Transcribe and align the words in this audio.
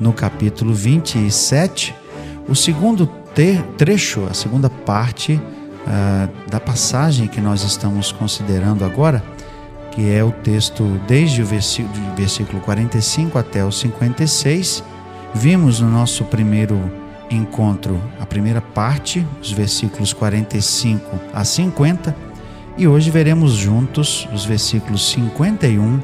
no 0.00 0.14
capítulo 0.14 0.72
27, 0.72 1.94
o 2.48 2.54
segundo 2.54 3.06
trecho, 3.76 4.26
a 4.28 4.34
segunda 4.34 4.70
parte 4.70 5.34
uh, 5.34 6.50
da 6.50 6.58
passagem 6.58 7.28
que 7.28 7.40
nós 7.40 7.62
estamos 7.62 8.10
considerando 8.10 8.84
agora, 8.84 9.22
que 9.92 10.10
é 10.10 10.24
o 10.24 10.32
texto 10.32 10.84
desde 11.06 11.42
o 11.42 11.46
versículo, 11.46 11.94
versículo 12.16 12.60
45 12.62 13.38
até 13.38 13.64
o 13.64 13.70
56. 13.70 14.82
Vimos 15.34 15.80
no 15.80 15.88
nosso 15.88 16.24
primeiro 16.24 16.90
encontro 17.30 18.00
a 18.18 18.26
primeira 18.26 18.60
parte, 18.60 19.24
os 19.40 19.52
versículos 19.52 20.12
45 20.12 21.20
a 21.32 21.44
50, 21.44 22.16
e 22.76 22.88
hoje 22.88 23.10
veremos 23.10 23.52
juntos 23.52 24.26
os 24.32 24.44
versículos 24.44 25.10
51 25.10 26.00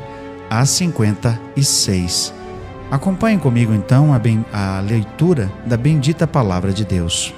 a 0.51 0.65
56. 0.65 2.36
Acompanhe 2.91 3.39
comigo 3.39 3.75
então 3.75 4.13
a, 4.15 4.21
a 4.53 4.81
leitura 4.81 5.51
da 5.65 5.77
bendita 5.77 6.27
palavra 6.27 6.73
de 6.73 6.85
Deus. 6.85 7.35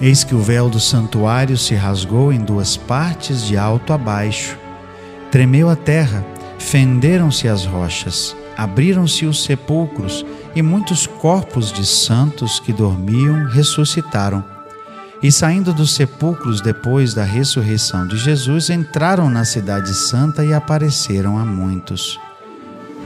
Eis 0.00 0.24
que 0.24 0.34
o 0.34 0.40
véu 0.40 0.70
do 0.70 0.80
santuário 0.80 1.58
se 1.58 1.74
rasgou 1.74 2.32
em 2.32 2.38
duas 2.38 2.76
partes, 2.76 3.44
de 3.44 3.56
alto 3.56 3.92
a 3.92 3.98
baixo. 3.98 4.56
Tremeu 5.30 5.68
a 5.68 5.76
terra, 5.76 6.24
fenderam-se 6.58 7.48
as 7.48 7.66
rochas, 7.66 8.34
abriram-se 8.56 9.26
os 9.26 9.42
sepulcros, 9.42 10.24
e 10.54 10.62
muitos 10.62 11.06
corpos 11.06 11.72
de 11.72 11.84
santos 11.84 12.58
que 12.60 12.72
dormiam 12.72 13.46
ressuscitaram. 13.48 14.42
E 15.22 15.30
saindo 15.32 15.74
dos 15.74 15.94
sepulcros 15.94 16.60
depois 16.60 17.12
da 17.12 17.24
ressurreição 17.24 18.06
de 18.06 18.16
Jesus, 18.16 18.70
entraram 18.70 19.28
na 19.28 19.44
Cidade 19.44 19.92
Santa 19.92 20.44
e 20.44 20.54
apareceram 20.54 21.36
a 21.36 21.44
muitos. 21.44 22.18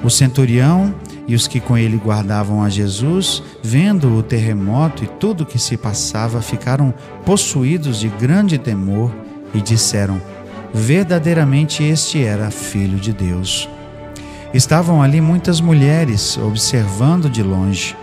O 0.03 0.11
centurião 0.11 0.95
e 1.29 1.35
os 1.35 1.47
que 1.47 1.61
com 1.61 1.79
ele 1.79 1.97
guardavam 1.97 2.63
a 2.63 2.69
Jesus, 2.69 3.43
vendo 3.63 4.17
o 4.17 4.23
terremoto 4.23 5.05
e 5.05 5.07
tudo 5.07 5.43
o 5.43 5.47
que 5.47 5.59
se 5.59 5.77
passava, 5.77 6.43
ficaram 6.43 6.93
possuídos 7.25 8.01
de 8.01 8.09
grande 8.09 8.59
temor 8.59 9.15
e 9.55 9.61
disseram: 9.61 10.21
Verdadeiramente 10.75 11.85
este 11.85 12.23
era 12.23 12.51
filho 12.51 12.99
de 12.99 13.13
Deus. 13.13 13.69
Estavam 14.53 15.01
ali 15.01 15.21
muitas 15.21 15.61
mulheres 15.61 16.37
observando 16.37 17.31
de 17.31 17.43
longe. 17.43 17.97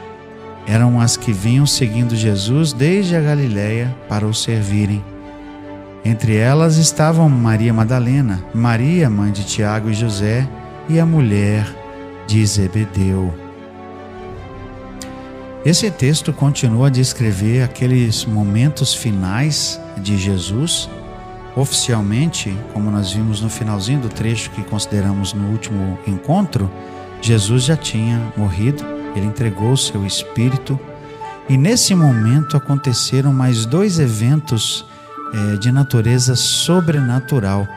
Eram 0.65 1.01
as 1.01 1.17
que 1.17 1.33
vinham 1.33 1.65
seguindo 1.65 2.15
Jesus 2.15 2.73
desde 2.73 3.15
a 3.15 3.21
Galiléia 3.21 3.95
para 4.07 4.25
o 4.25 4.33
servirem. 4.33 5.03
Entre 6.05 6.37
elas 6.37 6.77
estavam 6.77 7.27
Maria 7.27 7.73
Madalena, 7.73 8.43
Maria, 8.53 9.09
mãe 9.09 9.31
de 9.31 9.43
Tiago 9.43 9.89
e 9.89 9.93
José, 9.93 10.47
e 10.87 10.99
a 10.99 11.05
mulher 11.05 11.78
de 12.29 12.45
Zebedeu. 12.45 13.33
Esse 15.65 15.89
texto 15.89 16.31
continua 16.31 16.85
a 16.85 16.91
descrever 16.91 17.63
aqueles 17.63 18.23
momentos 18.23 18.93
finais 18.93 19.81
de 19.97 20.15
Jesus. 20.15 20.87
Oficialmente, 21.55 22.55
como 22.71 22.91
nós 22.91 23.11
vimos 23.11 23.41
no 23.41 23.49
finalzinho 23.49 24.01
do 24.01 24.09
trecho 24.09 24.51
que 24.51 24.61
consideramos 24.61 25.33
no 25.33 25.49
último 25.49 25.97
encontro, 26.05 26.71
Jesus 27.19 27.63
já 27.63 27.75
tinha 27.75 28.21
morrido, 28.37 28.85
ele 29.15 29.25
entregou 29.25 29.71
o 29.71 29.77
seu 29.77 30.05
espírito 30.05 30.79
e 31.49 31.57
nesse 31.57 31.95
momento 31.95 32.55
aconteceram 32.55 33.33
mais 33.33 33.65
dois 33.65 33.97
eventos 33.97 34.85
eh, 35.33 35.57
de 35.57 35.71
natureza 35.71 36.35
sobrenatural 36.35 37.67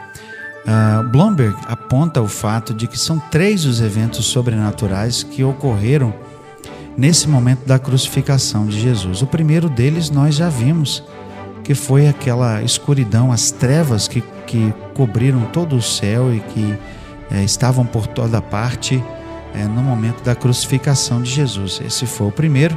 Uh, 0.62 1.02
Blomberg 1.08 1.56
aponta 1.66 2.22
o 2.22 2.28
fato 2.28 2.72
de 2.72 2.86
que 2.86 2.98
são 2.98 3.18
três 3.18 3.64
os 3.64 3.80
eventos 3.80 4.26
sobrenaturais 4.26 5.22
que 5.22 5.42
ocorreram 5.42 6.14
nesse 6.96 7.28
momento 7.28 7.66
da 7.66 7.78
crucificação 7.78 8.66
de 8.66 8.80
Jesus. 8.80 9.22
O 9.22 9.26
primeiro 9.26 9.68
deles 9.68 10.08
nós 10.08 10.36
já 10.36 10.48
vimos, 10.48 11.02
que 11.64 11.74
foi 11.74 12.06
aquela 12.06 12.62
escuridão, 12.62 13.32
as 13.32 13.50
trevas 13.50 14.06
que, 14.06 14.22
que 14.46 14.72
cobriram 14.94 15.42
todo 15.46 15.74
o 15.74 15.82
céu 15.82 16.32
e 16.32 16.40
que 16.40 16.78
eh, 17.30 17.42
estavam 17.42 17.84
por 17.84 18.06
toda 18.06 18.40
parte 18.40 19.02
eh, 19.54 19.64
no 19.64 19.82
momento 19.82 20.22
da 20.22 20.34
crucificação 20.34 21.22
de 21.22 21.30
Jesus. 21.30 21.80
Esse 21.84 22.06
foi 22.06 22.28
o 22.28 22.32
primeiro. 22.32 22.76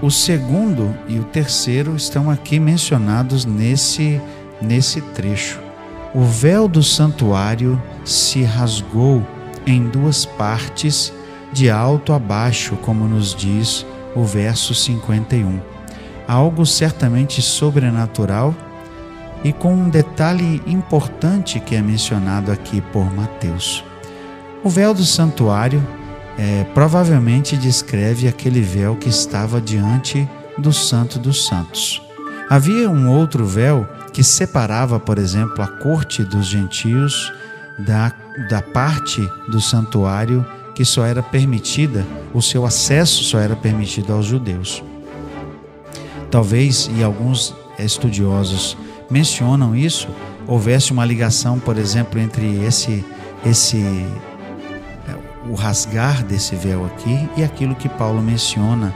O 0.00 0.10
segundo 0.10 0.94
e 1.08 1.18
o 1.18 1.24
terceiro 1.24 1.96
estão 1.96 2.30
aqui 2.30 2.58
mencionados 2.60 3.44
nesse, 3.44 4.20
nesse 4.60 5.00
trecho 5.00 5.61
o 6.14 6.22
véu 6.24 6.68
do 6.68 6.82
santuário 6.82 7.80
se 8.04 8.42
rasgou 8.42 9.26
em 9.66 9.88
duas 9.88 10.24
partes, 10.26 11.12
de 11.52 11.70
alto 11.70 12.12
a 12.12 12.18
baixo, 12.18 12.76
como 12.76 13.06
nos 13.06 13.34
diz 13.34 13.86
o 14.14 14.24
verso 14.24 14.74
51. 14.74 15.60
Algo 16.26 16.64
certamente 16.64 17.42
sobrenatural 17.42 18.54
e 19.44 19.52
com 19.52 19.74
um 19.74 19.88
detalhe 19.88 20.62
importante 20.66 21.60
que 21.60 21.74
é 21.74 21.82
mencionado 21.82 22.50
aqui 22.50 22.80
por 22.80 23.04
Mateus. 23.12 23.84
O 24.62 24.68
véu 24.68 24.94
do 24.94 25.04
santuário 25.04 25.86
é, 26.38 26.64
provavelmente 26.72 27.56
descreve 27.56 28.28
aquele 28.28 28.60
véu 28.60 28.96
que 28.96 29.08
estava 29.08 29.60
diante 29.60 30.28
do 30.56 30.72
Santo 30.72 31.18
dos 31.18 31.46
Santos. 31.46 32.11
Havia 32.52 32.90
um 32.90 33.08
outro 33.08 33.46
véu 33.46 33.88
que 34.12 34.22
separava, 34.22 35.00
por 35.00 35.16
exemplo, 35.16 35.62
a 35.62 35.66
corte 35.66 36.22
dos 36.22 36.44
gentios 36.44 37.32
da, 37.78 38.12
da 38.50 38.60
parte 38.60 39.26
do 39.48 39.58
santuário 39.58 40.44
que 40.74 40.84
só 40.84 41.06
era 41.06 41.22
permitida, 41.22 42.06
o 42.34 42.42
seu 42.42 42.66
acesso 42.66 43.24
só 43.24 43.38
era 43.38 43.56
permitido 43.56 44.12
aos 44.12 44.26
judeus. 44.26 44.84
Talvez, 46.30 46.90
e 46.94 47.02
alguns 47.02 47.54
estudiosos 47.78 48.76
mencionam 49.10 49.74
isso, 49.74 50.06
houvesse 50.46 50.92
uma 50.92 51.06
ligação, 51.06 51.58
por 51.58 51.78
exemplo, 51.78 52.20
entre 52.20 52.62
esse, 52.66 53.02
esse 53.46 53.80
é, 55.08 55.48
o 55.48 55.54
rasgar 55.54 56.22
desse 56.22 56.54
véu 56.54 56.84
aqui 56.84 57.30
e 57.34 57.42
aquilo 57.42 57.74
que 57.74 57.88
Paulo 57.88 58.20
menciona 58.20 58.92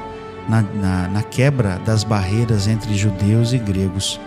na, 0.48 0.62
na, 0.62 1.08
na 1.08 1.22
quebra 1.22 1.80
das 1.84 2.04
barreiras 2.04 2.68
entre 2.68 2.94
judeus 2.94 3.52
e 3.52 3.58
gregos. 3.58 4.20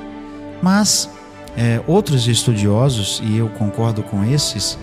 Mas 0.62 1.10
é, 1.58 1.82
outros 1.88 2.28
estudiosos, 2.28 3.22
e 3.24 3.38
eu 3.38 3.50
concordo 3.50 4.04
com 4.04 4.24
esses, 4.24 4.78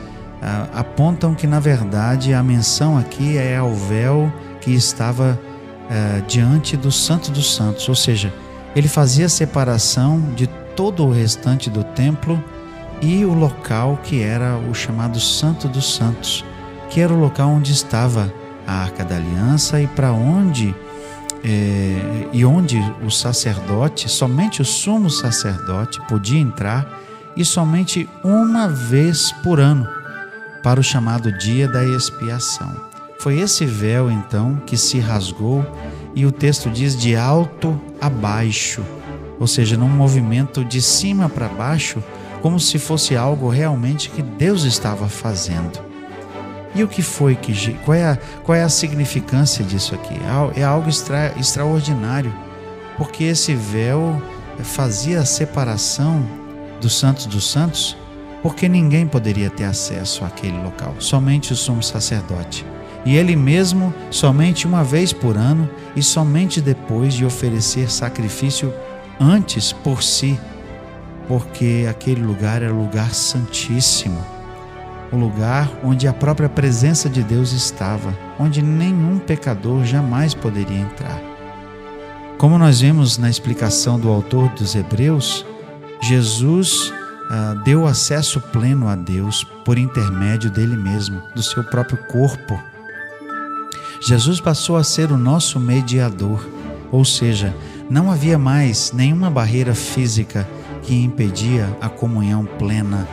apontam 0.73 1.35
que 1.35 1.47
na 1.47 1.59
verdade 1.59 2.35
a 2.35 2.43
menção 2.43 2.97
aqui 2.97 3.37
é 3.37 3.57
ao 3.57 3.75
véu 3.75 4.33
que 4.61 4.73
estava 4.73 5.39
é, 5.89 6.23
diante 6.27 6.77
do 6.77 6.91
Santo 6.91 7.31
dos 7.31 7.55
Santos, 7.55 7.89
ou 7.89 7.95
seja, 7.95 8.33
ele 8.75 8.89
fazia 8.89 9.29
separação 9.29 10.21
de 10.35 10.47
todo 10.75 11.05
o 11.05 11.11
restante 11.11 11.71
do 11.71 11.83
templo 11.83 12.43
e 13.01 13.25
o 13.25 13.33
local 13.33 13.99
que 14.03 14.23
era 14.23 14.57
o 14.57 14.75
chamado 14.75 15.19
Santo 15.19 15.69
dos 15.69 15.95
Santos, 15.95 16.45
que 16.91 17.01
era 17.01 17.13
o 17.13 17.19
local 17.19 17.49
onde 17.51 17.73
estava 17.73 18.33
a 18.67 18.83
Arca 18.83 19.05
da 19.05 19.17
Aliança 19.17 19.81
e 19.81 19.87
para 19.87 20.13
onde 20.13 20.75
é, 21.45 22.29
e 22.33 22.45
onde 22.45 22.79
o 23.05 23.11
sacerdote, 23.11 24.09
somente 24.09 24.63
o 24.63 24.65
sumo 24.65 25.11
sacerdote, 25.11 26.01
podia 26.09 26.41
entrar 26.41 26.87
e 27.37 27.45
somente 27.45 28.09
uma 28.25 28.69
vez 28.69 29.33
por 29.43 29.61
ano, 29.61 29.87
para 30.63 30.81
o 30.81 30.83
chamado 30.83 31.31
dia 31.31 31.69
da 31.69 31.85
expiação. 31.85 32.75
Foi 33.19 33.39
esse 33.39 33.65
véu 33.65 34.11
então 34.11 34.61
que 34.67 34.77
se 34.77 34.99
rasgou 34.99 35.65
e 36.15 36.25
o 36.25 36.33
texto 36.33 36.71
diz 36.71 36.97
de 36.97 37.15
alto 37.15 37.81
a 38.01 38.09
baixo, 38.09 38.83
ou 39.39 39.47
seja, 39.47 39.77
num 39.77 39.89
movimento 39.89 40.65
de 40.65 40.81
cima 40.81 41.29
para 41.29 41.49
baixo, 41.49 42.03
como 42.41 42.59
se 42.59 42.79
fosse 42.79 43.17
algo 43.17 43.49
realmente 43.49 44.11
que 44.11 44.23
Deus 44.23 44.65
estava 44.65 45.09
fazendo. 45.09 45.86
E 46.77 46.85
o 46.85 46.89
que 46.89 47.01
foi 47.01 47.35
que. 47.35 47.73
Qual 47.85 47.95
é 47.95 48.05
a, 48.05 48.19
qual 48.45 48.55
é 48.55 48.63
a 48.63 48.69
significância 48.69 49.65
disso 49.65 49.95
aqui? 49.95 50.15
É 50.55 50.63
algo 50.63 50.91
extra, 50.91 51.33
extraordinário, 51.39 52.33
porque 52.99 53.25
esse 53.25 53.55
véu 53.55 54.23
fazia 54.63 55.21
a 55.21 55.25
separação 55.25 56.23
dos 56.79 56.99
santos 56.99 57.25
dos 57.25 57.51
santos, 57.51 57.97
porque 58.43 58.69
ninguém 58.69 59.07
poderia 59.07 59.49
ter 59.49 59.65
acesso 59.65 60.23
àquele 60.23 60.59
local, 60.63 60.95
somente 60.99 61.53
o 61.53 61.57
sumo 61.57 61.83
sacerdote. 61.83 62.65
e 63.07 63.17
ele 63.17 63.37
mesmo 63.37 63.95
somente 64.11 64.67
uma 64.67 64.83
vez 64.83 65.13
por 65.13 65.37
ano 65.37 65.71
e 65.95 66.03
somente 66.03 66.61
depois 66.61 67.15
de 67.15 67.25
oferecer 67.25 67.91
sacrifício 67.91 68.75
antes 69.19 69.73
por 69.73 70.03
si, 70.03 70.39
porque 71.29 71.87
aquele 71.89 72.21
lugar 72.21 72.63
era 72.63 72.73
lugar 72.73 73.15
santíssimo, 73.15 74.36
o 75.13 75.17
lugar 75.17 75.71
onde 75.85 76.09
a 76.09 76.13
própria 76.13 76.49
presença 76.49 77.09
de 77.09 77.23
Deus 77.23 77.53
estava, 77.53 78.17
onde 78.39 78.63
nenhum 78.63 79.19
pecador 79.19 79.85
jamais 79.85 80.35
poderia 80.35 80.79
entrar. 80.79 81.21
Como 82.39 82.59
nós 82.59 82.81
vemos 82.81 83.17
na 83.17 83.31
explicação 83.31 83.99
do 83.99 84.09
autor 84.09 84.49
dos 84.51 84.75
Hebreus, 84.75 85.45
Jesus 86.03 86.93
ah, 87.31 87.63
deu 87.65 87.87
acesso 87.87 88.41
pleno 88.41 88.89
a 88.89 88.95
Deus 88.95 89.45
por 89.65 89.79
intermédio 89.79 90.51
dele 90.51 90.77
mesmo, 90.77 91.23
do 91.35 91.43
seu 91.43 91.65
próprio 91.65 91.99
corpo 92.07 92.59
Jesus 94.01 94.41
passou 94.41 94.77
a 94.77 94.85
ser 94.85 95.11
o 95.11 95.17
nosso 95.17 95.59
mediador, 95.59 96.47
ou 96.93 97.05
seja, 97.05 97.55
não 97.89 98.11
havia 98.11 98.39
mais 98.39 98.93
nenhuma 98.93 99.31
barreira 99.31 99.75
física 99.75 100.49
que 100.83 100.95
impedia 100.95 101.77
a 101.81 101.89
comunhão 101.89 102.45
plena 102.45 103.09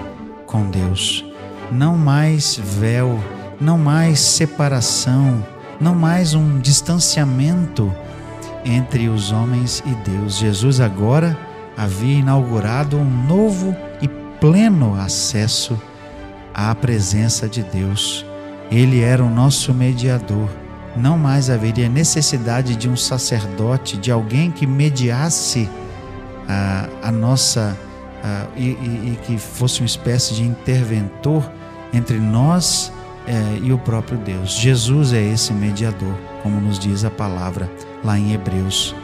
com 0.45 0.69
Deus. 0.69 1.25
Não 1.73 1.97
mais 1.97 2.55
véu, 2.55 3.19
não 3.59 3.77
mais 3.77 4.19
separação, 4.19 5.43
não 5.81 5.95
mais 5.95 6.35
um 6.35 6.59
distanciamento 6.59 7.91
entre 8.63 9.09
os 9.09 9.31
homens 9.31 9.83
e 9.85 10.09
Deus. 10.09 10.37
Jesus 10.37 10.79
agora 10.79 11.37
havia 11.75 12.19
inaugurado 12.19 12.97
um 12.97 13.25
novo 13.27 13.75
e 14.01 14.07
pleno 14.39 14.93
acesso 14.99 15.79
à 16.53 16.73
presença 16.75 17.49
de 17.49 17.63
Deus. 17.63 18.23
Ele 18.71 19.01
era 19.01 19.23
o 19.23 19.29
nosso 19.29 19.73
mediador 19.73 20.49
não 20.95 21.17
mais 21.17 21.49
haveria 21.49 21.89
necessidade 21.89 22.75
de 22.75 22.87
um 22.87 22.95
sacerdote, 22.95 23.97
de 23.97 24.11
alguém 24.11 24.51
que 24.51 24.67
mediasse 24.67 25.67
a, 26.47 26.87
a 27.01 27.11
nossa 27.11 27.75
a, 28.23 28.45
e, 28.55 28.69
e, 28.69 29.13
e, 29.13 29.19
que 29.25 29.37
fosse 29.37 29.81
uma 29.81 29.87
espécie 29.87 30.35
de 30.35 30.43
interventor 30.43 31.49
entre 31.93 32.17
nós 32.17 32.91
é, 33.27 33.59
e 33.61 33.71
o 33.71 33.77
próprio 33.77 34.17
Deus. 34.17 34.51
Jesus 34.55 35.13
é 35.13 35.21
esse 35.21 35.53
mediador, 35.53 36.13
como 36.41 36.59
nos 36.59 36.79
diz 36.79 37.05
a 37.05 37.11
palavra 37.11 37.69
lá 38.03 38.17
em 38.17 38.33
Hebreus. 38.33 38.95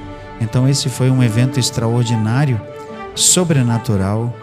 Então, 0.41 0.67
esse 0.67 0.89
foi 0.89 1.09
um 1.09 1.21
evento 1.21 1.59
extraordinário, 1.59 2.59
sobrenatural, 3.15 4.33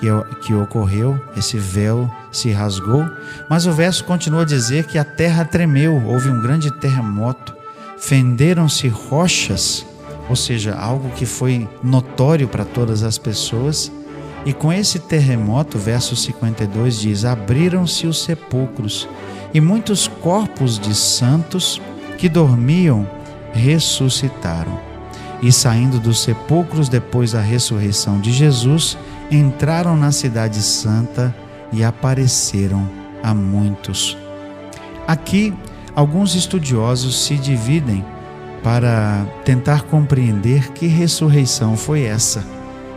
que, 0.00 0.46
que 0.46 0.54
ocorreu, 0.54 1.18
esse 1.36 1.56
véu 1.56 2.10
se 2.30 2.50
rasgou, 2.50 3.04
mas 3.48 3.66
o 3.66 3.72
verso 3.72 4.04
continua 4.04 4.42
a 4.42 4.46
dizer 4.46 4.84
que 4.86 4.98
a 4.98 5.04
terra 5.04 5.44
tremeu, 5.44 6.02
houve 6.06 6.28
um 6.28 6.40
grande 6.40 6.70
terremoto, 6.72 7.54
fenderam-se 7.98 8.88
rochas, 8.88 9.86
ou 10.28 10.36
seja, 10.36 10.74
algo 10.74 11.10
que 11.10 11.24
foi 11.24 11.68
notório 11.82 12.48
para 12.48 12.64
todas 12.64 13.02
as 13.02 13.18
pessoas. 13.18 13.90
E 14.46 14.52
com 14.52 14.72
esse 14.72 14.98
terremoto, 14.98 15.78
verso 15.78 16.14
52 16.14 17.00
diz: 17.00 17.24
Abriram-se 17.24 18.06
os 18.06 18.22
sepulcros, 18.22 19.08
e 19.52 19.60
muitos 19.60 20.06
corpos 20.06 20.78
de 20.78 20.94
santos 20.94 21.80
que 22.18 22.28
dormiam 22.28 23.08
ressuscitaram. 23.52 24.78
E 25.40 25.52
saindo 25.52 25.98
dos 25.98 26.22
sepulcros 26.22 26.88
depois 26.88 27.32
da 27.32 27.40
ressurreição 27.40 28.20
de 28.20 28.32
Jesus, 28.32 28.98
entraram 29.30 29.96
na 29.96 30.12
Cidade 30.12 30.60
Santa 30.60 31.34
e 31.72 31.82
apareceram 31.82 32.88
a 33.22 33.34
muitos. 33.34 34.16
Aqui, 35.06 35.54
alguns 35.94 36.34
estudiosos 36.34 37.24
se 37.24 37.36
dividem 37.36 38.04
para 38.62 39.26
tentar 39.44 39.82
compreender 39.82 40.72
que 40.72 40.86
ressurreição 40.86 41.76
foi 41.76 42.04
essa. 42.04 42.44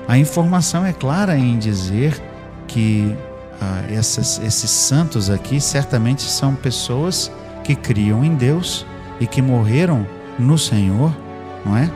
A 0.07 0.17
informação 0.17 0.85
é 0.85 0.93
clara 0.93 1.37
em 1.37 1.59
dizer 1.59 2.21
que 2.67 3.15
ah, 3.61 3.83
essas, 3.89 4.39
esses 4.39 4.69
santos 4.69 5.29
aqui 5.29 5.59
certamente 5.59 6.21
são 6.21 6.55
pessoas 6.55 7.31
que 7.63 7.75
criam 7.75 8.23
em 8.23 8.35
Deus 8.35 8.85
e 9.19 9.27
que 9.27 9.41
morreram 9.41 10.07
no 10.39 10.57
Senhor, 10.57 11.13
não 11.65 11.75
é? 11.75 11.91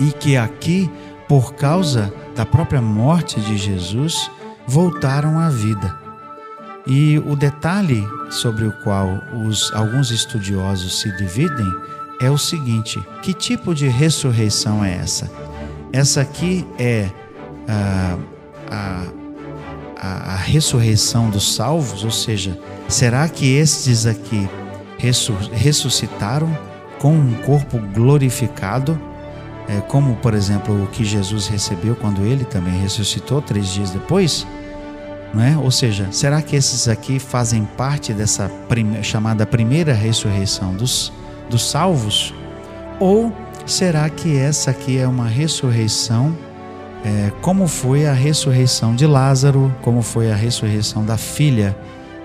E 0.00 0.12
que 0.12 0.36
aqui, 0.36 0.90
por 1.28 1.54
causa 1.54 2.12
da 2.34 2.46
própria 2.46 2.80
morte 2.80 3.40
de 3.40 3.58
Jesus 3.58 4.30
voltaram 4.66 5.38
à 5.38 5.50
vida. 5.50 5.94
E 6.86 7.18
o 7.18 7.36
detalhe 7.36 8.02
sobre 8.30 8.64
o 8.64 8.72
qual 8.82 9.20
os, 9.46 9.72
alguns 9.74 10.10
estudiosos 10.10 11.00
se 11.00 11.14
dividem 11.16 11.70
é 12.20 12.30
o 12.30 12.38
seguinte: 12.38 12.98
que 13.22 13.34
tipo 13.34 13.74
de 13.74 13.88
ressurreição 13.88 14.84
é 14.84 14.96
essa? 14.96 15.30
Essa 15.92 16.22
aqui 16.22 16.66
é 16.78 17.10
a, 17.68 18.18
a, 18.70 19.06
a, 19.96 20.34
a 20.34 20.36
ressurreição 20.36 21.30
dos 21.30 21.54
salvos, 21.54 22.04
ou 22.04 22.10
seja, 22.10 22.58
será 22.88 23.28
que 23.28 23.54
estes 23.54 24.06
aqui 24.06 24.48
ressuscitaram 25.52 26.56
com 26.98 27.12
um 27.12 27.34
corpo 27.42 27.78
glorificado? 27.92 28.98
é, 29.68 29.80
como 29.82 30.16
por 30.16 30.34
exemplo 30.34 30.82
o 30.82 30.86
que 30.88 31.04
Jesus 31.04 31.46
recebeu 31.46 31.94
quando 31.96 32.22
ele 32.22 32.44
também 32.44 32.78
ressuscitou 32.80 33.40
três 33.40 33.68
dias 33.68 33.90
depois, 33.90 34.46
é? 35.38 35.56
Ou 35.56 35.70
seja, 35.70 36.08
será 36.10 36.42
que 36.42 36.54
esses 36.54 36.88
aqui 36.88 37.18
fazem 37.18 37.64
parte 37.64 38.12
dessa 38.12 38.50
chamada 39.02 39.46
primeira 39.46 39.94
ressurreição 39.94 40.74
dos, 40.74 41.10
dos 41.48 41.70
salvos? 41.70 42.34
Ou 43.00 43.32
será 43.66 44.08
que 44.10 44.36
essa 44.36 44.70
aqui 44.70 44.98
é 44.98 45.06
uma 45.06 45.26
ressurreição 45.26 46.36
é, 47.04 47.32
como 47.40 47.66
foi 47.66 48.06
a 48.06 48.12
ressurreição 48.12 48.94
de 48.94 49.06
Lázaro, 49.06 49.74
como 49.82 50.02
foi 50.02 50.30
a 50.30 50.36
ressurreição 50.36 51.04
da 51.04 51.16
filha 51.16 51.76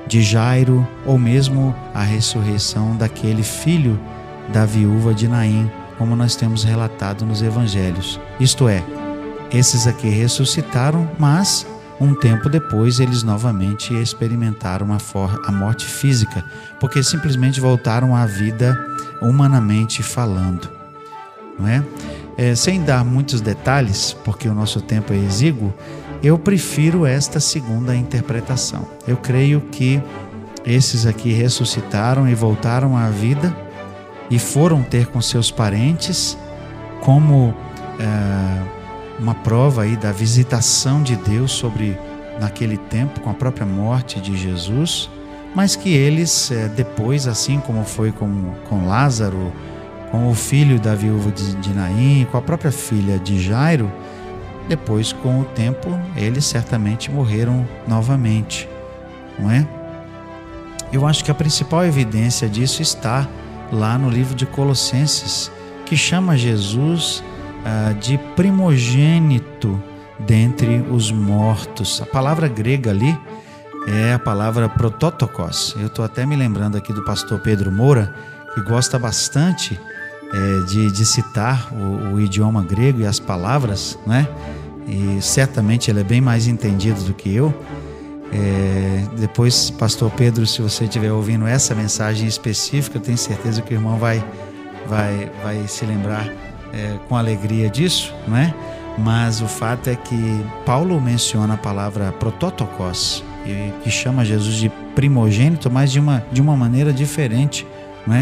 de 0.05 0.21
Jairo, 0.21 0.87
ou 1.05 1.17
mesmo 1.17 1.75
a 1.93 2.03
ressurreição 2.03 2.95
daquele 2.95 3.43
filho 3.43 3.99
da 4.53 4.65
viúva 4.65 5.13
de 5.13 5.27
Naim, 5.27 5.69
como 5.97 6.15
nós 6.15 6.35
temos 6.35 6.63
relatado 6.63 7.25
nos 7.25 7.41
evangelhos. 7.41 8.19
Isto 8.39 8.69
é, 8.69 8.83
esses 9.51 9.87
aqui 9.87 10.09
ressuscitaram, 10.09 11.09
mas 11.17 11.65
um 11.99 12.13
tempo 12.13 12.47
depois 12.47 12.99
eles 12.99 13.23
novamente 13.23 13.93
experimentaram 13.95 14.93
a, 14.93 14.97
a 15.47 15.51
morte 15.51 15.85
física, 15.85 16.45
porque 16.79 17.01
simplesmente 17.01 17.59
voltaram 17.59 18.15
à 18.15 18.27
vida 18.27 18.77
humanamente 19.21 20.03
falando. 20.03 20.76
Não 21.57 21.67
é? 21.67 21.83
é? 22.37 22.55
sem 22.55 22.81
dar 22.83 23.03
muitos 23.03 23.41
detalhes, 23.41 24.15
porque 24.23 24.47
o 24.47 24.53
nosso 24.53 24.81
tempo 24.81 25.13
é 25.13 25.17
exíguo, 25.17 25.73
eu 26.21 26.37
prefiro 26.37 27.05
esta 27.05 27.39
segunda 27.39 27.95
interpretação. 27.95 28.87
Eu 29.07 29.17
creio 29.17 29.61
que 29.71 30.01
esses 30.65 31.05
aqui 31.05 31.31
ressuscitaram 31.31 32.27
e 32.27 32.35
voltaram 32.35 32.97
à 32.97 33.09
vida 33.09 33.55
e 34.29 34.37
foram 34.37 34.83
ter 34.83 35.07
com 35.07 35.21
seus 35.21 35.49
parentes 35.49 36.37
como 37.01 37.53
é, 37.99 38.63
uma 39.19 39.33
prova 39.33 39.83
aí 39.83 39.95
da 39.95 40.11
visitação 40.11 41.01
de 41.01 41.15
Deus 41.15 41.51
sobre 41.51 41.97
naquele 42.39 42.77
tempo 42.77 43.19
com 43.21 43.29
a 43.29 43.33
própria 43.33 43.65
morte 43.65 44.19
de 44.19 44.37
Jesus, 44.37 45.09
mas 45.55 45.75
que 45.75 45.89
eles 45.89 46.51
é, 46.51 46.67
depois, 46.67 47.27
assim 47.27 47.59
como 47.59 47.83
foi 47.83 48.11
com, 48.11 48.53
com 48.69 48.85
Lázaro, 48.85 49.51
com 50.11 50.29
o 50.29 50.33
filho 50.33 50.79
da 50.79 50.95
viúva 50.95 51.31
de, 51.31 51.73
Naim, 51.73 52.25
com 52.31 52.37
a 52.37 52.41
própria 52.41 52.71
filha 52.71 53.19
de 53.19 53.41
Jairo, 53.41 53.91
depois 54.67 55.13
com 55.13 55.41
o 55.41 55.45
tempo 55.45 55.89
eles 56.15 56.45
certamente 56.45 57.11
morreram 57.11 57.67
novamente, 57.87 58.67
não 59.39 59.49
é? 59.49 59.67
Eu 60.91 61.05
acho 61.05 61.23
que 61.23 61.31
a 61.31 61.35
principal 61.35 61.85
evidência 61.85 62.47
disso 62.47 62.81
está 62.81 63.27
lá 63.71 63.97
no 63.97 64.09
livro 64.09 64.33
de 64.33 64.45
Colossenses, 64.45 65.51
que 65.85 65.97
chama 65.97 66.37
Jesus 66.37 67.23
ah, 67.65 67.93
de 67.93 68.17
primogênito 68.35 69.81
dentre 70.19 70.85
os 70.89 71.11
mortos. 71.11 72.01
A 72.01 72.05
palavra 72.05 72.47
grega 72.47 72.91
ali 72.91 73.17
é 73.87 74.13
a 74.13 74.19
palavra 74.19 74.69
prototokos. 74.69 75.75
Eu 75.77 75.87
estou 75.87 76.03
até 76.03 76.25
me 76.25 76.35
lembrando 76.35 76.77
aqui 76.77 76.93
do 76.93 77.03
pastor 77.03 77.39
Pedro 77.39 77.71
Moura, 77.71 78.13
que 78.53 78.61
gosta 78.61 78.97
bastante 78.97 79.79
é, 80.33 80.65
de, 80.65 80.91
de, 80.91 81.05
citar 81.05 81.73
o, 81.73 82.15
o, 82.15 82.21
idioma 82.21 82.61
grego 82.61 83.01
e 83.01 83.05
as 83.05 83.19
palavras, 83.19 83.97
né? 84.05 84.27
E 84.87 85.21
certamente 85.21 85.89
ele 85.89 86.01
é 86.01 86.03
bem 86.03 86.21
mais 86.21 86.47
entendido 86.47 87.01
do 87.03 87.13
que 87.13 87.33
eu. 87.33 87.53
É, 88.31 89.03
depois, 89.17 89.69
Pastor 89.69 90.11
Pedro, 90.11 90.45
se 90.45 90.61
você 90.61 90.83
estiver 90.83 91.11
ouvindo 91.11 91.47
essa 91.47 91.73
mensagem 91.73 92.27
específica, 92.27 92.97
eu 92.97 93.01
tenho 93.01 93.17
certeza 93.17 93.61
que 93.61 93.73
o 93.73 93.75
irmão 93.75 93.97
vai, 93.97 94.23
vai, 94.87 95.31
vai 95.43 95.67
se 95.67 95.85
lembrar 95.85 96.27
é, 96.73 96.97
com 97.07 97.15
alegria 97.15 97.69
disso, 97.69 98.13
não 98.27 98.37
é? 98.37 98.53
Mas 98.97 99.41
o 99.41 99.47
fato 99.47 99.89
é 99.89 99.95
que 99.95 100.45
Paulo 100.65 100.99
menciona 100.99 101.53
a 101.53 101.57
palavra 101.57 102.11
prototokos 102.13 103.23
que 103.83 103.89
chama 103.89 104.25
Jesus 104.25 104.55
de 104.55 104.69
primogênito, 104.93 105.69
mas 105.71 105.91
de 105.91 105.99
uma, 105.99 106.25
de 106.31 106.41
uma 106.41 106.57
maneira 106.57 106.91
diferente, 106.91 107.65
não 108.05 108.15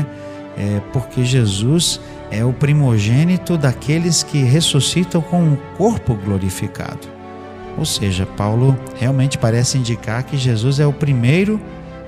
é? 0.57 0.81
porque 0.91 1.23
Jesus 1.23 1.99
é 2.31 2.43
o 2.43 2.53
primogênito 2.53 3.57
daqueles 3.57 4.23
que 4.23 4.39
ressuscitam 4.39 5.21
com 5.21 5.41
um 5.41 5.57
corpo 5.77 6.15
glorificado. 6.15 7.15
Ou 7.77 7.85
seja, 7.85 8.25
Paulo 8.25 8.77
realmente 8.95 9.37
parece 9.37 9.77
indicar 9.77 10.23
que 10.23 10.37
Jesus 10.37 10.79
é 10.79 10.87
o 10.87 10.93
primeiro 10.93 11.59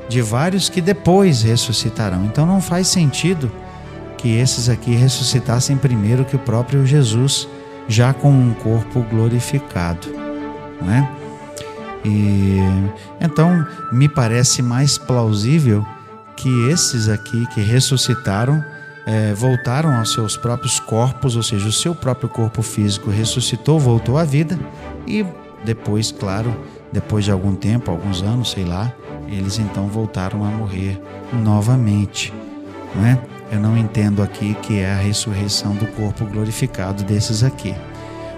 de 0.08 0.22
vários 0.22 0.70
que 0.70 0.82
depois 0.82 1.42
ressuscitarão. 1.42 2.26
Então 2.26 2.46
não 2.46 2.62
faz 2.62 2.88
sentido 2.88 3.52
que 4.18 4.30
esses 4.30 4.70
aqui 4.70 4.96
ressuscitassem 4.96 5.78
primeiro 5.78 6.26
que 6.26 6.36
o 6.36 6.40
próprio 6.40 6.86
Jesus, 6.86 7.48
já 7.88 8.14
com 8.14 8.32
um 8.32 8.54
corpo 8.54 9.02
glorificado, 9.10 10.08
não 10.82 10.92
é? 10.92 11.10
E 12.06 12.58
então 13.20 13.66
me 13.92 14.08
parece 14.08 14.62
mais 14.62 14.98
plausível 14.98 15.86
que 16.38 16.70
esses 16.70 17.10
aqui 17.10 17.46
que 17.48 17.62
ressuscitaram 17.62 18.64
é, 19.06 19.34
voltaram 19.34 19.94
aos 19.96 20.14
seus 20.14 20.38
próprios 20.38 20.80
corpos, 20.80 21.36
ou 21.36 21.44
seja, 21.44 21.68
o 21.68 21.72
seu 21.72 21.96
próprio 21.96 22.30
corpo 22.30 22.62
físico 22.62 23.10
ressuscitou, 23.10 23.80
voltou 23.80 24.18
à 24.18 24.24
vida 24.24 24.60
e 25.08 25.26
depois, 25.64 26.12
claro, 26.12 26.54
depois 26.92 27.26
de 27.26 27.32
algum 27.32 27.56
tempo, 27.56 27.90
alguns 27.90 28.22
anos, 28.22 28.52
sei 28.52 28.66
lá, 28.66 28.94
eles 29.28 29.60
então 29.60 29.88
voltaram 29.88 30.46
a 30.46 30.50
morrer 30.50 31.02
novamente, 31.34 32.34
não 32.96 33.06
é? 33.06 33.18
Eu 33.50 33.62
não 33.62 33.78
entendo 33.78 34.22
aqui 34.22 34.56
que 34.62 34.80
é 34.80 34.92
a 34.92 34.98
ressurreição 34.98 35.74
do 35.74 35.88
corpo 35.88 36.26
glorificado 36.26 37.04
desses 37.04 37.44
aqui. 37.44 37.74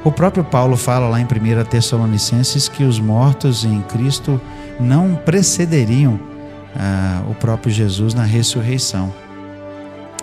O 0.04 0.12
próprio 0.12 0.44
Paulo 0.44 0.78
fala 0.78 1.10
lá 1.10 1.20
em 1.20 1.26
1 1.26 1.66
Tessalonicenses 1.66 2.70
que 2.70 2.84
os 2.84 3.00
mortos 3.00 3.66
em 3.66 3.82
Cristo 3.82 4.40
não 4.80 5.16
precederiam 5.16 6.29
ah, 6.76 7.24
o 7.30 7.36
próprio 7.36 7.72
Jesus 7.72 8.14
na 8.14 8.24
ressurreição, 8.24 9.14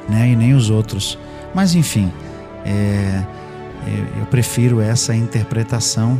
né? 0.08 0.28
e 0.28 0.36
nem 0.36 0.54
os 0.54 0.70
outros. 0.70 1.18
Mas 1.54 1.74
enfim, 1.74 2.12
é, 2.64 2.70
é 2.70 3.24
eu 4.20 4.26
prefiro 4.26 4.80
essa 4.80 5.14
interpretação 5.14 6.18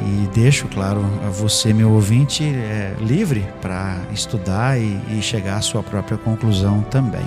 e 0.00 0.28
deixo, 0.34 0.66
claro, 0.68 1.04
a 1.26 1.28
você, 1.28 1.72
meu 1.72 1.90
ouvinte, 1.90 2.44
é, 2.44 2.94
livre 3.00 3.46
para 3.60 3.98
estudar 4.12 4.80
e, 4.80 4.98
e 5.10 5.20
chegar 5.20 5.56
à 5.56 5.60
sua 5.60 5.82
própria 5.82 6.16
conclusão 6.16 6.82
também. 6.82 7.26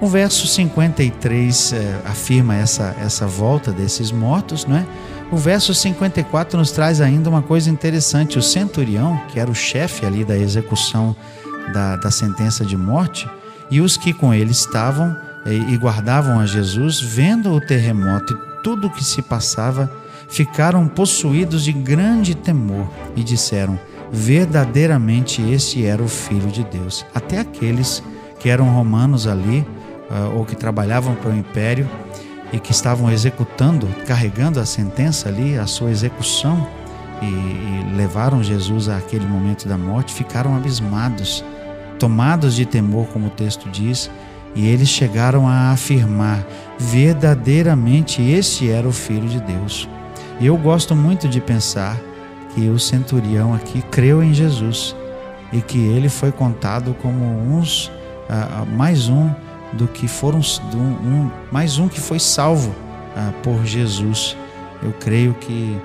O 0.00 0.06
verso 0.06 0.46
53 0.46 1.74
é, 1.74 2.00
afirma 2.06 2.56
essa, 2.56 2.96
essa 2.98 3.26
volta 3.26 3.70
desses 3.70 4.10
mortos, 4.10 4.64
não 4.64 4.76
é? 4.78 4.86
O 5.30 5.36
verso 5.36 5.74
54 5.74 6.58
nos 6.58 6.72
traz 6.72 7.00
ainda 7.00 7.28
uma 7.28 7.42
coisa 7.42 7.70
interessante. 7.70 8.38
O 8.38 8.42
centurião, 8.42 9.20
que 9.28 9.38
era 9.38 9.50
o 9.50 9.54
chefe 9.54 10.04
ali 10.04 10.24
da 10.24 10.36
execução 10.36 11.14
da, 11.72 11.96
da 11.96 12.10
sentença 12.10 12.64
de 12.64 12.76
morte, 12.76 13.28
e 13.70 13.80
os 13.80 13.96
que 13.96 14.12
com 14.12 14.34
ele 14.34 14.50
estavam 14.50 15.16
e, 15.46 15.72
e 15.72 15.76
guardavam 15.76 16.40
a 16.40 16.46
Jesus, 16.46 17.00
vendo 17.00 17.52
o 17.52 17.60
terremoto 17.60 18.34
e 18.34 18.62
tudo 18.62 18.88
o 18.88 18.90
que 18.90 19.04
se 19.04 19.22
passava, 19.22 19.90
ficaram 20.28 20.86
possuídos 20.86 21.64
de 21.64 21.72
grande 21.72 22.34
temor 22.34 22.88
e 23.16 23.22
disseram: 23.22 23.78
Verdadeiramente 24.12 25.42
este 25.42 25.84
era 25.84 26.02
o 26.02 26.08
Filho 26.08 26.50
de 26.50 26.64
Deus. 26.64 27.04
Até 27.14 27.38
aqueles 27.38 28.02
que 28.38 28.48
eram 28.48 28.70
romanos 28.70 29.26
ali, 29.26 29.66
uh, 30.10 30.36
ou 30.36 30.44
que 30.44 30.56
trabalhavam 30.56 31.14
para 31.14 31.30
o 31.30 31.36
império 31.36 31.88
e 32.52 32.58
que 32.58 32.72
estavam 32.72 33.10
executando, 33.10 33.86
carregando 34.06 34.58
a 34.58 34.66
sentença 34.66 35.28
ali, 35.28 35.56
a 35.56 35.66
sua 35.66 35.90
execução, 35.90 36.66
e, 37.22 37.26
e 37.26 37.94
levaram 37.96 38.42
Jesus 38.42 38.88
àquele 38.88 39.26
momento 39.26 39.68
da 39.68 39.76
morte, 39.76 40.14
ficaram 40.14 40.56
abismados, 40.56 41.44
tomados 41.98 42.54
de 42.54 42.64
temor, 42.64 43.06
como 43.08 43.26
o 43.26 43.30
texto 43.30 43.68
diz, 43.68 44.10
e 44.54 44.66
eles 44.66 44.88
chegaram 44.88 45.46
a 45.46 45.70
afirmar: 45.70 46.44
verdadeiramente 46.78 48.22
este 48.22 48.70
era 48.70 48.88
o 48.88 48.92
Filho 48.92 49.28
de 49.28 49.40
Deus. 49.40 49.88
E 50.40 50.46
eu 50.46 50.56
gosto 50.56 50.96
muito 50.96 51.28
de 51.28 51.40
pensar 51.40 51.96
que 52.54 52.68
o 52.68 52.78
centurião 52.78 53.54
aqui 53.54 53.82
creu 53.90 54.22
em 54.22 54.32
Jesus 54.32 54.96
e 55.52 55.60
que 55.60 55.78
ele 55.78 56.08
foi 56.08 56.32
contado 56.32 56.96
como 57.02 57.24
uns 57.24 57.86
uh, 57.86 58.66
mais 58.76 59.08
um 59.08 59.30
do 59.72 59.86
que 59.86 60.08
foram 60.08 60.40
um, 60.74 61.30
mais 61.52 61.78
um 61.78 61.88
que 61.88 62.00
foi 62.00 62.18
salvo 62.18 62.70
uh, 62.70 63.32
por 63.42 63.64
Jesus. 63.64 64.36
Eu 64.82 64.92
creio 64.92 65.34
que 65.34 65.76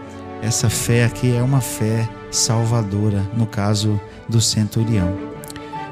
essa 0.42 0.70
fé 0.70 1.06
aqui 1.06 1.36
é 1.36 1.42
uma 1.42 1.62
fé 1.62 2.08
salvadora, 2.32 3.24
no 3.36 3.46
caso 3.46 4.00
do 4.28 4.42
centurião. 4.42 5.36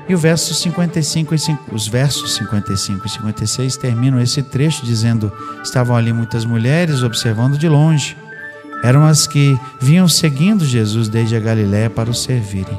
E 0.08 0.14
o 0.14 0.18
verso 0.18 0.54
55 0.54 1.34
e 1.34 1.38
os 1.72 1.88
versos 1.88 2.36
55 2.36 3.08
e 3.08 3.10
56 3.10 3.78
terminam 3.78 4.20
esse 4.20 4.44
trecho 4.44 4.86
dizendo: 4.86 5.32
Estavam 5.64 5.96
ali 5.96 6.12
muitas 6.12 6.44
mulheres 6.44 7.04
observando 7.04 7.58
de 7.58 7.70
longe. 7.70 8.18
Eram 8.84 9.06
as 9.06 9.26
que 9.26 9.58
vinham 9.80 10.10
seguindo 10.10 10.66
Jesus 10.66 11.08
desde 11.08 11.38
a 11.38 11.40
Galiléia 11.40 11.90
para 11.90 12.10
o 12.10 12.14
servirem. 12.14 12.78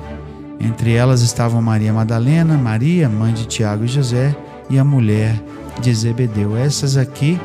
Entre 0.60 0.92
elas 0.92 1.22
estavam 1.22 1.62
Maria 1.62 1.94
Madalena, 1.94 2.58
Maria, 2.58 3.08
mãe 3.08 3.32
de 3.32 3.46
Tiago 3.46 3.84
e 3.84 3.88
José, 3.88 4.36
e 4.68 4.78
a 4.78 4.84
mulher 4.84 5.42
de 5.80 5.94
Zebedeu. 5.94 6.56
Essas 6.56 6.98
aqui, 6.98 7.40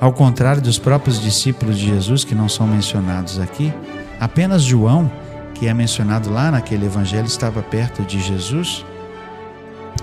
ao 0.00 0.12
contrário 0.12 0.62
dos 0.62 0.78
próprios 0.78 1.20
discípulos 1.20 1.78
de 1.78 1.86
Jesus, 1.86 2.24
que 2.24 2.34
não 2.34 2.48
são 2.48 2.66
mencionados 2.66 3.38
aqui, 3.38 3.72
apenas 4.18 4.62
João, 4.62 5.10
que 5.54 5.66
é 5.66 5.74
mencionado 5.74 6.30
lá 6.30 6.50
naquele 6.50 6.86
evangelho, 6.86 7.26
estava 7.26 7.62
perto 7.62 8.02
de 8.02 8.20
Jesus. 8.20 8.84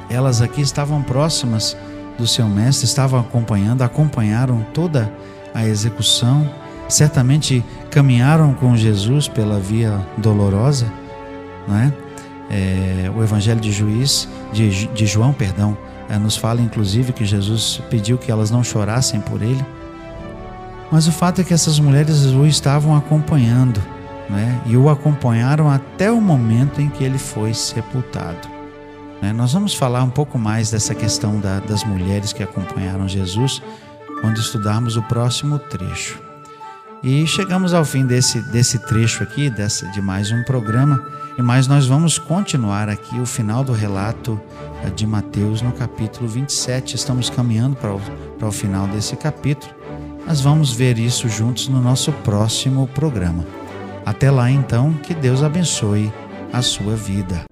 Elas 0.09 0.41
aqui 0.41 0.61
estavam 0.61 1.01
próximas 1.01 1.75
do 2.17 2.27
seu 2.27 2.47
mestre, 2.47 2.85
estavam 2.85 3.19
acompanhando, 3.19 3.81
acompanharam 3.81 4.65
toda 4.73 5.11
a 5.53 5.65
execução 5.65 6.47
certamente 6.87 7.63
caminharam 7.89 8.53
com 8.53 8.75
Jesus 8.75 9.27
pela 9.27 9.59
via 9.59 9.99
dolorosa, 10.17 10.91
não 11.67 11.75
é? 11.77 11.93
é 12.49 13.11
o 13.15 13.21
Evangelho 13.21 13.59
de 13.59 13.71
Juiz, 13.71 14.27
de, 14.53 14.87
de 14.87 15.05
João, 15.05 15.33
perdão, 15.33 15.77
é, 16.09 16.17
nos 16.17 16.37
fala 16.37 16.61
inclusive 16.61 17.11
que 17.11 17.25
Jesus 17.25 17.81
pediu 17.89 18.17
que 18.17 18.31
elas 18.31 18.49
não 18.49 18.63
chorassem 18.63 19.19
por 19.19 19.41
ele. 19.41 19.63
Mas 20.91 21.07
o 21.07 21.11
fato 21.11 21.41
é 21.41 21.43
que 21.43 21.53
essas 21.53 21.79
mulheres 21.79 22.25
o 22.25 22.45
estavam 22.45 22.95
acompanhando, 22.95 23.81
né? 24.29 24.61
e 24.65 24.77
o 24.77 24.89
acompanharam 24.89 25.69
até 25.69 26.11
o 26.11 26.21
momento 26.21 26.81
em 26.81 26.89
que 26.89 27.03
ele 27.03 27.17
foi 27.17 27.53
sepultado. 27.53 28.47
Né? 29.21 29.33
Nós 29.33 29.53
vamos 29.53 29.73
falar 29.73 30.03
um 30.03 30.09
pouco 30.09 30.37
mais 30.37 30.71
dessa 30.71 30.95
questão 30.95 31.39
da, 31.39 31.59
das 31.59 31.83
mulheres 31.83 32.31
que 32.31 32.43
acompanharam 32.43 33.07
Jesus 33.07 33.61
quando 34.21 34.39
estudarmos 34.39 34.95
o 34.95 35.03
próximo 35.03 35.59
trecho. 35.59 36.21
E 37.03 37.27
chegamos 37.27 37.73
ao 37.73 37.85
fim 37.85 38.05
desse, 38.05 38.41
desse 38.51 38.79
trecho 38.79 39.21
aqui, 39.21 39.49
dessa, 39.49 39.87
de 39.91 40.01
mais 40.01 40.31
um 40.31 40.43
programa, 40.43 41.05
e 41.37 41.41
mais 41.41 41.67
nós 41.67 41.85
vamos 41.85 42.17
continuar 42.17 42.89
aqui 42.89 43.19
o 43.19 43.25
final 43.25 43.63
do 43.63 43.71
relato 43.71 44.39
eh, 44.83 44.89
de 44.89 45.05
Mateus 45.05 45.61
no 45.61 45.71
capítulo 45.71 46.27
27. 46.27 46.95
Estamos 46.95 47.29
caminhando 47.29 47.75
para 47.75 47.93
o, 47.93 48.01
para 48.39 48.47
o 48.47 48.51
final 48.51 48.87
desse 48.87 49.15
capítulo. 49.15 49.71
Nós 50.27 50.41
vamos 50.41 50.73
ver 50.73 50.99
isso 50.99 51.29
juntos 51.29 51.69
no 51.69 51.81
nosso 51.81 52.11
próximo 52.11 52.85
programa. 52.87 53.45
Até 54.05 54.29
lá, 54.29 54.51
então, 54.51 54.91
que 54.93 55.13
Deus 55.13 55.41
abençoe 55.41 56.11
a 56.51 56.61
sua 56.61 56.93
vida. 56.95 57.45